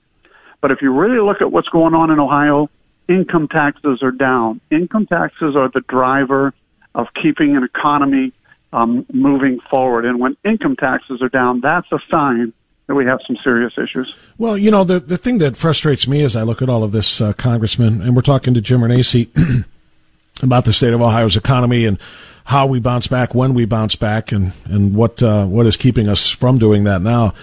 [0.61, 2.69] But if you really look at what's going on in Ohio,
[3.09, 4.61] income taxes are down.
[4.71, 6.53] Income taxes are the driver
[6.95, 8.31] of keeping an economy
[8.71, 10.05] um, moving forward.
[10.05, 12.53] And when income taxes are down, that's a sign
[12.87, 14.13] that we have some serious issues.
[14.37, 16.91] Well, you know, the the thing that frustrates me as I look at all of
[16.91, 19.65] this, uh, Congressman, and we're talking to Jim Renacci
[20.43, 21.97] about the state of Ohio's economy and
[22.45, 26.09] how we bounce back, when we bounce back, and and what uh, what is keeping
[26.09, 27.33] us from doing that now,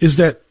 [0.00, 0.42] is that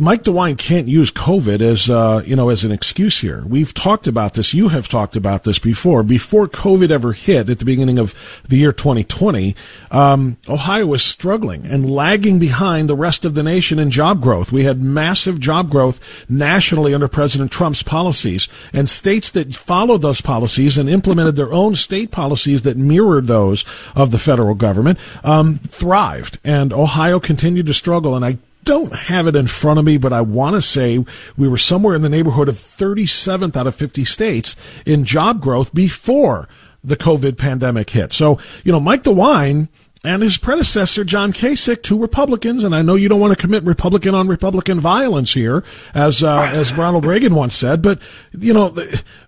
[0.00, 3.44] Mike DeWine can't use COVID as uh, you know as an excuse here.
[3.46, 4.54] We've talked about this.
[4.54, 6.02] You have talked about this before.
[6.02, 8.14] Before COVID ever hit at the beginning of
[8.48, 9.54] the year 2020,
[9.90, 14.50] um, Ohio was struggling and lagging behind the rest of the nation in job growth.
[14.50, 20.22] We had massive job growth nationally under President Trump's policies, and states that followed those
[20.22, 25.58] policies and implemented their own state policies that mirrored those of the federal government um,
[25.66, 26.40] thrived.
[26.42, 28.16] And Ohio continued to struggle.
[28.16, 31.04] And I don't have it in front of me, but I want to say
[31.36, 35.74] we were somewhere in the neighborhood of 37th out of 50 states in job growth
[35.74, 36.48] before
[36.84, 38.12] the COVID pandemic hit.
[38.12, 39.68] So, you know, Mike DeWine
[40.04, 43.62] and his predecessor, John Kasich, two Republicans, and I know you don't want to commit
[43.62, 45.62] Republican on Republican violence here,
[45.94, 48.00] as uh, as Ronald Reagan once said, but
[48.32, 48.70] you know,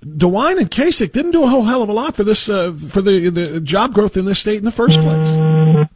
[0.05, 3.01] DeWine and Kasich didn't do a whole hell of a lot for this uh, for
[3.01, 5.89] the the job growth in this state in the first place.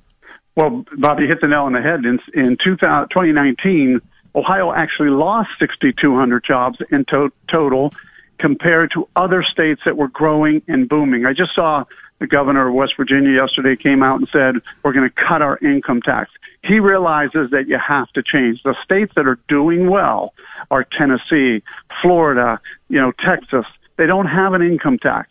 [0.58, 2.00] Well, Bobby hit the nail on the head.
[2.04, 4.00] In, in 2000, 2019,
[4.34, 7.94] Ohio actually lost 6,200 jobs in to- total
[8.38, 11.26] compared to other states that were growing and booming.
[11.26, 11.84] I just saw
[12.18, 15.58] the governor of West Virginia yesterday came out and said, we're going to cut our
[15.58, 16.32] income tax.
[16.64, 18.60] He realizes that you have to change.
[18.64, 20.34] The states that are doing well
[20.72, 21.62] are Tennessee,
[22.02, 23.64] Florida, you know, Texas.
[23.96, 25.30] They don't have an income tax.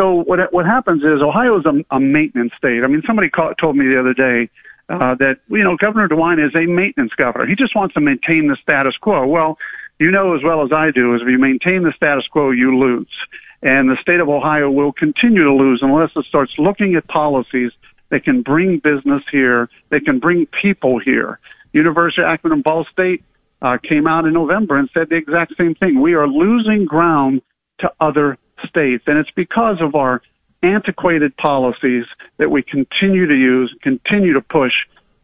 [0.00, 2.80] So what what happens is Ohio is a, a maintenance state.
[2.82, 4.48] I mean, somebody called, told me the other day
[4.88, 7.46] uh, that you know Governor DeWine is a maintenance governor.
[7.46, 9.26] He just wants to maintain the status quo.
[9.26, 9.58] Well,
[9.98, 12.78] you know as well as I do, is if you maintain the status quo, you
[12.78, 13.12] lose,
[13.60, 17.72] and the state of Ohio will continue to lose unless it starts looking at policies
[18.08, 21.38] that can bring business here, that can bring people here.
[21.72, 23.22] University of Akron and Ball State
[23.60, 26.00] uh, came out in November and said the exact same thing.
[26.00, 27.42] We are losing ground
[27.80, 29.04] to other states.
[29.06, 30.22] And it's because of our
[30.62, 32.04] antiquated policies
[32.38, 34.72] that we continue to use, continue to push,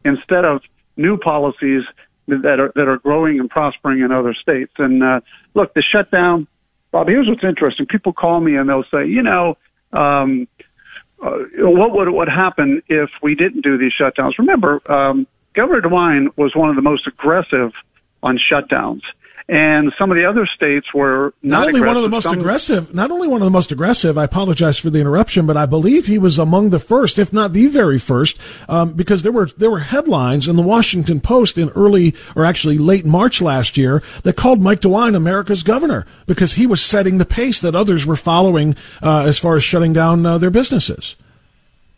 [0.04, 0.62] instead of
[0.96, 1.82] new policies
[2.28, 4.72] that are that are growing and prospering in other states.
[4.78, 5.20] And uh,
[5.54, 6.46] look, the shutdown,
[6.90, 7.08] Bob.
[7.08, 7.86] Here's what's interesting.
[7.86, 9.56] People call me and they'll say, you know.
[9.92, 10.48] Um,
[11.22, 14.32] uh, what would what happen if we didn't do these shutdowns?
[14.38, 17.72] Remember, um, Governor DeWine was one of the most aggressive
[18.22, 19.00] on shutdowns
[19.48, 22.36] and some of the other states were not, not only one of the most some,
[22.36, 24.18] aggressive, not only one of the most aggressive.
[24.18, 27.52] I apologize for the interruption, but I believe he was among the first, if not
[27.52, 31.68] the very first, um, because there were there were headlines in the Washington Post in
[31.70, 36.66] early or actually late March last year that called Mike DeWine America's governor because he
[36.66, 40.38] was setting the pace that others were following uh, as far as shutting down uh,
[40.38, 41.14] their businesses.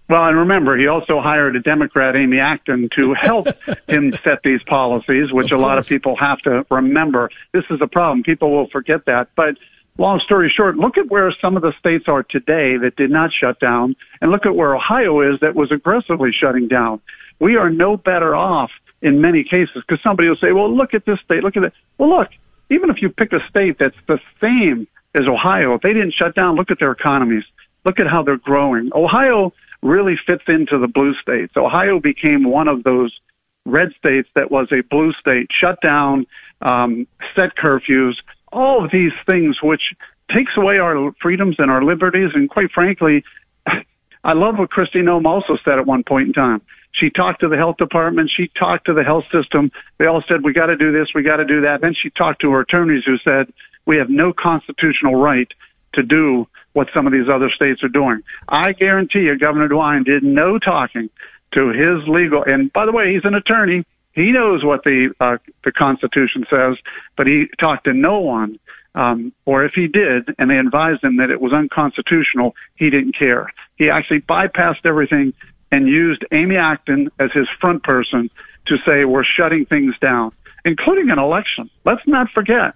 [0.09, 3.49] Well, and remember, he also hired a Democrat, Amy Acton, to help
[3.89, 7.31] him set these policies, which a lot of people have to remember.
[7.53, 8.23] This is a problem.
[8.23, 9.29] People will forget that.
[9.37, 9.57] But
[9.99, 13.31] long story short, look at where some of the states are today that did not
[13.39, 17.01] shut down, and look at where Ohio is that was aggressively shutting down.
[17.39, 18.71] We are no better off
[19.03, 21.73] in many cases because somebody will say, well, look at this state, look at that.
[21.99, 22.31] Well, look,
[22.71, 26.35] even if you pick a state that's the same as Ohio, if they didn't shut
[26.35, 27.45] down, look at their economies.
[27.85, 28.91] Look at how they're growing.
[28.95, 31.55] Ohio really fits into the blue states.
[31.57, 33.17] Ohio became one of those
[33.65, 36.27] red states that was a blue state, shut down,
[36.63, 38.15] um, set curfews,
[38.53, 39.95] all of these things which
[40.35, 42.31] takes away our freedoms and our liberties.
[42.35, 43.25] And quite frankly,
[44.25, 46.63] I love what Kristi Noem also said at one point in time.
[46.93, 48.31] She talked to the health department.
[48.35, 49.71] She talked to the health system.
[49.99, 51.09] They all said, we got to do this.
[51.15, 51.81] We got to do that.
[51.81, 53.53] Then she talked to her attorneys who said,
[53.87, 55.49] we have no constitutional right
[55.95, 58.23] to do what some of these other states are doing.
[58.49, 61.11] I guarantee you, Governor DeWine did no talking
[61.53, 62.45] to his legal.
[62.45, 63.85] And by the way, he's an attorney.
[64.13, 66.77] He knows what the uh, the Constitution says,
[67.17, 68.59] but he talked to no one.
[68.95, 73.17] Um, or if he did, and they advised him that it was unconstitutional, he didn't
[73.17, 73.53] care.
[73.77, 75.35] He actually bypassed everything
[75.71, 78.31] and used Amy Acton as his front person
[78.67, 80.33] to say we're shutting things down,
[80.65, 81.71] including an election.
[81.85, 82.75] Let's not forget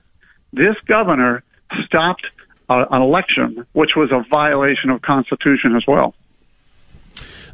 [0.52, 1.42] this governor
[1.84, 2.26] stopped
[2.68, 6.14] uh, an election, which was a violation of Constitution as well.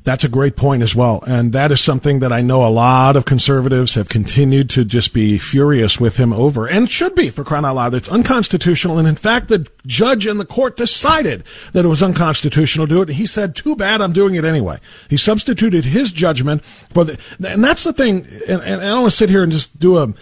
[0.04, 1.22] That's a great point as well.
[1.26, 5.12] And that is something that I know a lot of conservatives have continued to just
[5.12, 7.94] be furious with him over and should be for crying out loud.
[7.94, 8.98] It's unconstitutional.
[8.98, 13.02] And in fact, the judge in the court decided that it was unconstitutional to do
[13.02, 13.08] it.
[13.10, 14.78] And he said, too bad, I'm doing it anyway.
[15.10, 18.26] He substituted his judgment for the, and that's the thing.
[18.48, 20.14] And, and I don't want to sit here and just do a,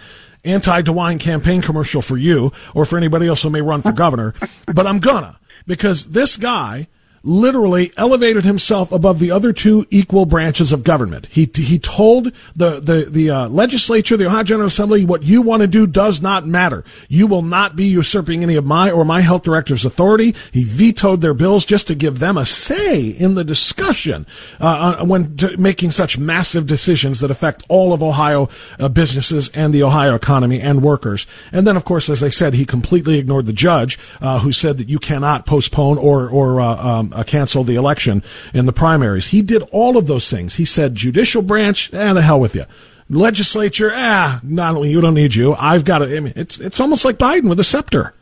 [0.43, 4.33] anti DeWine campaign commercial for you or for anybody else who may run for governor,
[4.73, 6.87] but I'm gonna because this guy
[7.27, 11.27] literally elevated himself above the other two equal branches of government.
[11.27, 15.61] He he told the the the uh, legislature, the Ohio General Assembly, what you want
[15.61, 16.85] to do does not matter.
[17.09, 20.33] You will not be usurping any of my or my health director's authority.
[20.51, 24.25] He vetoed their bills just to give them a say in the discussion
[24.59, 29.73] uh, when t- making such massive decisions that affect all of Ohio uh, businesses and
[29.73, 31.27] the Ohio economy and workers.
[31.51, 34.77] And then, of course, as I said, he completely ignored the judge uh, who said
[34.77, 39.27] that you cannot postpone or or uh, um, uh, cancel the election in the primaries.
[39.27, 40.55] He did all of those things.
[40.55, 42.63] He said, judicial branch, eh, the hell with you.
[43.09, 45.53] Legislature, ah, not only you don't need you.
[45.55, 46.21] I've got it.
[46.21, 48.13] Mean, it's it's almost like Biden with a scepter.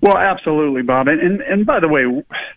[0.00, 1.08] Well, absolutely, Bob.
[1.08, 2.04] And, and and by the way,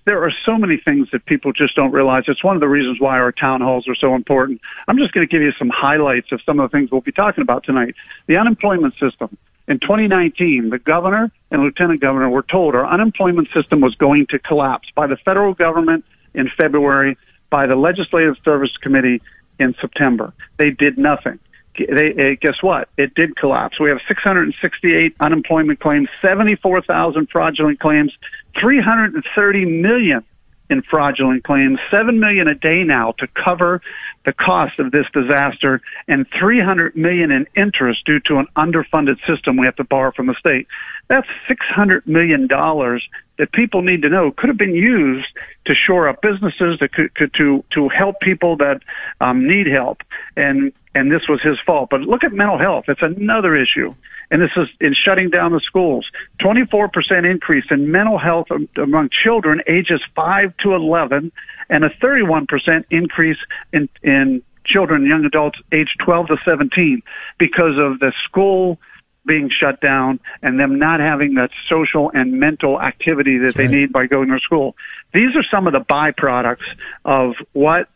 [0.06, 2.24] there are so many things that people just don't realize.
[2.28, 4.60] It's one of the reasons why our town halls are so important.
[4.88, 7.12] I'm just going to give you some highlights of some of the things we'll be
[7.14, 7.96] talking about tonight.
[8.28, 9.38] The unemployment system.
[9.68, 14.40] In 2019, the governor and lieutenant governor were told our unemployment system was going to
[14.40, 17.18] collapse by the federal government in February,
[17.50, 19.22] by the Legislative Service Committee
[19.60, 20.34] in September.
[20.58, 21.40] They did nothing.
[21.78, 22.90] They, uh, guess what?
[22.98, 23.80] It did collapse.
[23.80, 28.12] We have 668 unemployment claims, 74,000 fraudulent claims,
[28.60, 30.24] 330 million
[30.70, 33.82] in fraudulent claims, 7 million a day now to cover
[34.28, 39.56] the cost of this disaster and 300 million in interest due to an underfunded system
[39.56, 40.68] we have to borrow from the state.
[41.08, 45.28] That's 600 million dollars that people need to know could have been used
[45.66, 48.82] to shore up businesses to to to help people that
[49.22, 50.02] um, need help
[50.36, 51.90] and and this was his fault.
[51.92, 52.86] But look at mental health.
[52.88, 53.94] It's another issue.
[54.32, 56.10] And this is in shutting down the schools.
[56.42, 56.90] 24%
[57.30, 61.32] increase in mental health among children ages 5 to 11
[61.70, 62.48] and a 31%
[62.90, 63.38] increase
[63.72, 67.02] in, in children young adults aged 12 to 17
[67.38, 68.80] because of the school
[69.26, 73.64] being shut down and them not having that social and mental activity that That's they
[73.64, 73.72] right.
[73.72, 74.76] need by going to school.
[75.14, 76.66] These are some of the byproducts
[77.06, 77.90] of what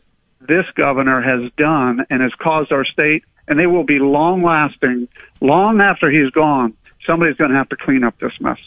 [0.48, 5.08] this governor has done and has caused our state, and they will be long lasting,
[5.40, 6.74] long after he's gone.
[7.06, 8.58] Somebody's going to have to clean up this mess.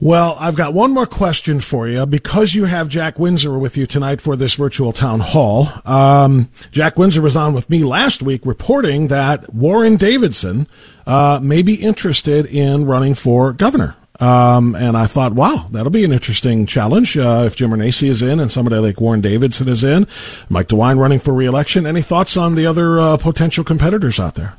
[0.00, 3.86] Well, I've got one more question for you because you have Jack Windsor with you
[3.86, 5.68] tonight for this virtual town hall.
[5.84, 10.66] Um, Jack Windsor was on with me last week reporting that Warren Davidson
[11.06, 13.96] uh, may be interested in running for governor.
[14.20, 18.22] Um, and I thought, wow, that'll be an interesting challenge uh, if Jim Renacci is
[18.22, 20.06] in and somebody like Warren Davidson is in.
[20.48, 21.84] Mike DeWine running for reelection.
[21.84, 24.54] Any thoughts on the other uh, potential competitors out there?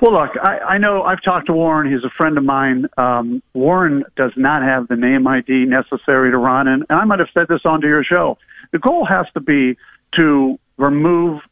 [0.00, 1.92] Well, look, I, I know I've talked to Warren.
[1.92, 2.88] He's a friend of mine.
[2.96, 7.20] Um, Warren does not have the name ID necessary to run, and, and I might
[7.20, 8.36] have said this onto your show.
[8.72, 9.76] The goal has to be
[10.16, 11.42] to remove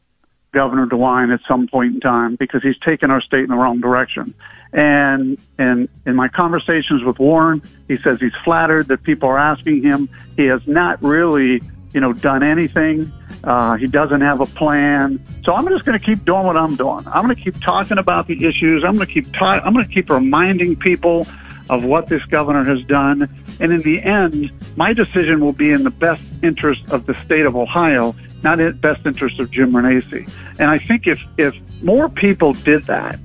[0.53, 3.79] Governor DeWine at some point in time because he's taken our state in the wrong
[3.79, 4.33] direction.
[4.73, 9.83] And and in my conversations with Warren, he says he's flattered that people are asking
[9.83, 10.09] him.
[10.37, 11.61] He has not really,
[11.93, 13.11] you know, done anything.
[13.43, 15.19] Uh, he doesn't have a plan.
[15.43, 17.05] So I'm just going to keep doing what I'm doing.
[17.07, 18.83] I'm going to keep talking about the issues.
[18.85, 21.27] I'm going to keep ta- I'm going to keep reminding people
[21.69, 23.29] of what this governor has done.
[23.59, 27.45] And in the end, my decision will be in the best interest of the state
[27.45, 30.29] of Ohio, not in the best interest of Jim Renacci.
[30.59, 33.19] And I think if, if more people did that,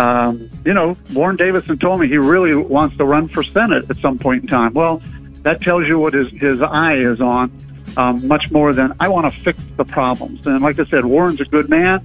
[0.00, 3.96] um, you know, Warren Davidson told me he really wants to run for Senate at
[3.98, 4.72] some point in time.
[4.72, 5.02] Well,
[5.42, 7.52] that tells you what his, his eye is on
[7.98, 10.46] um, much more than I want to fix the problems.
[10.46, 12.00] And like I said, Warren's a good man,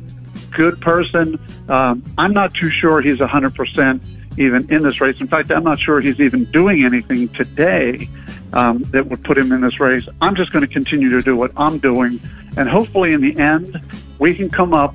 [0.52, 1.40] good person.
[1.70, 4.02] Um, I'm not too sure he's 100%
[4.38, 5.22] even in this race.
[5.22, 8.10] In fact, I'm not sure he's even doing anything today
[8.52, 10.06] um, that would put him in this race.
[10.22, 12.20] I'm just going to continue to do what I'm doing.
[12.58, 13.82] And hopefully, in the end,
[14.20, 14.94] we can come up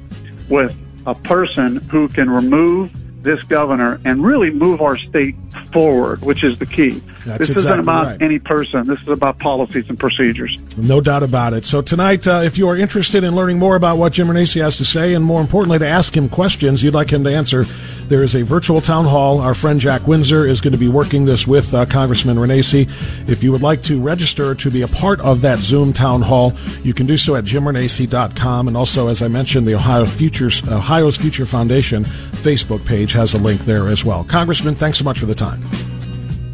[0.50, 0.76] with
[1.10, 2.88] a person who can remove
[3.24, 5.34] this governor and really move our state
[5.72, 7.02] forward, which is the key.
[7.24, 8.22] That's this exactly isn't about right.
[8.22, 8.86] any person.
[8.86, 10.56] This is about policies and procedures.
[10.76, 11.64] No doubt about it.
[11.64, 14.78] So tonight, uh, if you are interested in learning more about what Jim Renacci has
[14.78, 17.64] to say, and more importantly, to ask him questions you'd like him to answer,
[18.08, 19.38] there is a virtual town hall.
[19.38, 22.90] Our friend Jack Windsor is going to be working this with uh, Congressman Renacci.
[23.28, 26.54] If you would like to register to be a part of that Zoom town hall,
[26.82, 28.66] you can do so at jimrenacci.com.
[28.66, 33.38] And also, as I mentioned, the Ohio Futures, Ohio's Future Foundation Facebook page has a
[33.38, 34.24] link there as well.
[34.24, 35.59] Congressman, thanks so much for the time.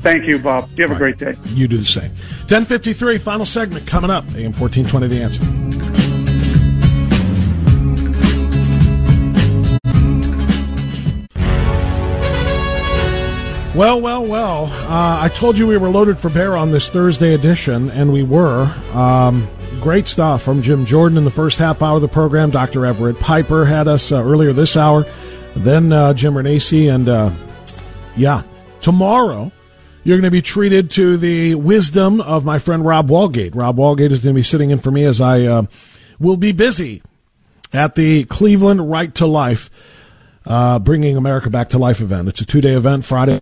[0.02, 0.70] Thank you, Bob.
[0.76, 1.34] You have a great day.
[1.46, 2.10] You do the same.
[2.46, 4.24] 1053, final segment coming up.
[4.36, 5.76] AM 1420, The Answer.
[13.76, 14.64] Well, well, well.
[14.90, 18.22] Uh, I told you we were loaded for bear on this Thursday edition, and we
[18.22, 18.72] were.
[18.94, 19.46] Um,
[19.82, 22.50] great stuff from Jim Jordan in the first half hour of the program.
[22.50, 22.86] Dr.
[22.86, 25.04] Everett Piper had us uh, earlier this hour.
[25.54, 27.30] Then uh, Jim Renacci, and uh,
[28.16, 28.42] yeah,
[28.86, 29.50] tomorrow
[30.04, 33.56] you're going to be treated to the wisdom of my friend Rob Walgate.
[33.56, 35.62] Rob Walgate is going to be sitting in for me as I uh,
[36.20, 37.02] will be busy
[37.72, 39.70] at the Cleveland Right to Life,
[40.44, 42.28] uh, Bringing America Back to Life event.
[42.28, 43.40] It's a two day event, Friday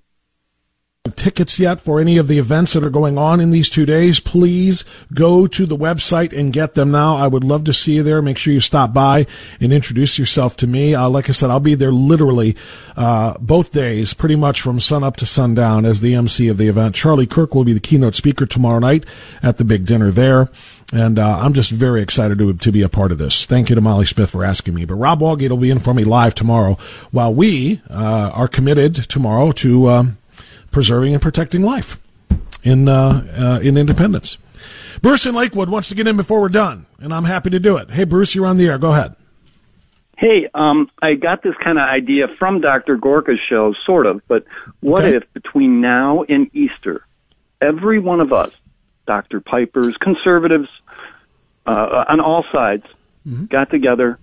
[1.11, 4.20] tickets yet for any of the events that are going on in these two days,
[4.20, 7.18] please go to the website and get them now.
[7.18, 8.22] I would love to see you there.
[8.22, 9.26] Make sure you stop by
[9.61, 10.94] and introduce yourself to me.
[10.94, 12.57] Uh, like I said, I'll be there literally
[12.96, 16.68] uh, both days, pretty much from sun up to sundown as the MC of the
[16.68, 16.94] event.
[16.94, 19.05] Charlie Kirk will be the keynote speaker tomorrow night
[19.42, 20.48] at the big dinner there.
[20.90, 23.44] And uh, I'm just very excited to, to be a part of this.
[23.44, 24.86] Thank you to Molly Smith for asking me.
[24.86, 26.78] But Rob Walgate will be in for me live tomorrow
[27.11, 30.18] while we uh, are committed tomorrow to um,
[30.75, 31.99] preserving and protecting life
[32.62, 34.37] in uh, uh, in Independence.
[35.01, 37.77] Bruce in Lakewood wants to get in before we're done, and I'm happy to do
[37.79, 37.91] it.
[37.91, 38.79] Hey, Bruce, you're on the air.
[38.79, 39.14] Go ahead.
[40.16, 42.97] Hey, um, I got this kind of idea from Dr.
[42.97, 44.45] Gorka's show, sort of, but
[44.81, 45.16] what Okay.
[45.16, 47.05] if between now and Easter,
[47.61, 48.51] every one of us,
[49.07, 49.41] Dr.
[49.41, 50.68] Pipers, conservatives,
[51.66, 52.85] uh, on all sides,
[53.49, 54.18] got together,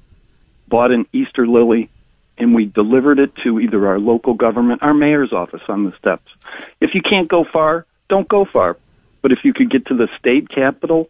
[0.67, 1.89] bought an Easter lily,
[2.37, 6.27] and we delivered it to either our local government, our mayor's office on the steps.
[6.79, 8.77] If you can't go far, don't go far.
[9.21, 11.09] But if you could get to the state capitol,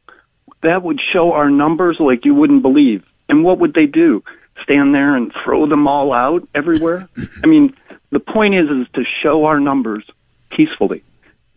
[0.61, 3.03] that would show our numbers like you wouldn't believe.
[3.29, 4.23] And what would they do?
[4.63, 7.07] Stand there and throw them all out everywhere?
[7.43, 7.75] I mean,
[8.11, 10.03] the point is is to show our numbers
[10.49, 11.03] peacefully.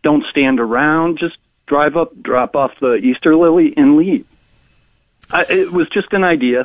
[0.03, 1.37] Don't stand around, just
[1.67, 4.27] drive up, drop off the Easter lily and leave.
[5.31, 6.65] I, it was just an idea.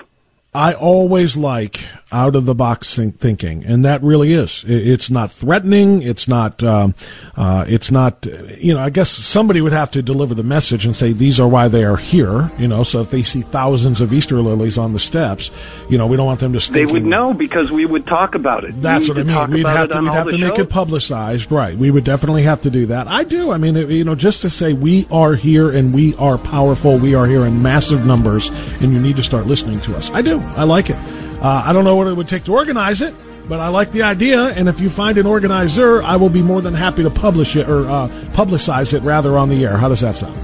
[0.54, 1.80] I always like
[2.12, 4.66] out of the box think- thinking, and that really is.
[4.68, 6.02] It's not threatening.
[6.02, 6.64] It's not.
[6.64, 6.96] Um,
[7.38, 8.26] uh, it's not.
[8.58, 11.48] You know, I guess somebody would have to deliver the message and say these are
[11.48, 12.50] why they are here.
[12.58, 15.52] You know, so if they see thousands of Easter lilies on the steps,
[15.88, 16.72] you know, we don't want them to.
[16.74, 18.82] They would know because we would talk about it.
[18.82, 19.54] That's We what I mean.
[19.58, 20.66] We'd have to we'd have to make shows.
[20.66, 21.78] it publicized, right?
[21.78, 23.08] We would definitely have to do that.
[23.08, 23.52] I do.
[23.52, 26.98] I mean, you know, just to say we are here and we are powerful.
[26.98, 28.50] We are here in massive numbers,
[28.82, 30.10] and you need to start listening to us.
[30.10, 30.48] I do.
[30.60, 30.98] I like it.
[31.42, 33.14] Uh, I don't know what it would take to organize it,
[33.48, 34.48] but I like the idea.
[34.48, 37.70] And if you find an organizer, I will be more than happy to publish it
[37.70, 39.78] or uh, publicize it rather on the air.
[39.78, 40.36] How does that sound?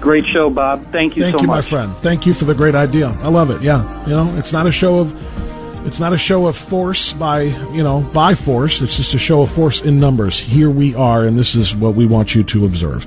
[0.00, 0.84] Great show, Bob.
[0.92, 1.56] Thank you Thank so you, much.
[1.56, 1.92] my friend.
[1.96, 3.08] Thank you for the great idea.
[3.08, 3.62] I love it.
[3.62, 7.42] Yeah, you know, it's not a show of it's not a show of force by
[7.42, 8.80] you know by force.
[8.80, 10.38] It's just a show of force in numbers.
[10.38, 13.06] Here we are, and this is what we want you to observe.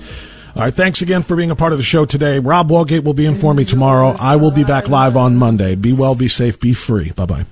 [0.55, 2.39] All right, thanks again for being a part of the show today.
[2.39, 4.15] Rob Walgate will be in for me tomorrow.
[4.19, 5.75] I will be back live on Monday.
[5.75, 7.11] Be well, be safe, be free.
[7.11, 7.45] Bye bye.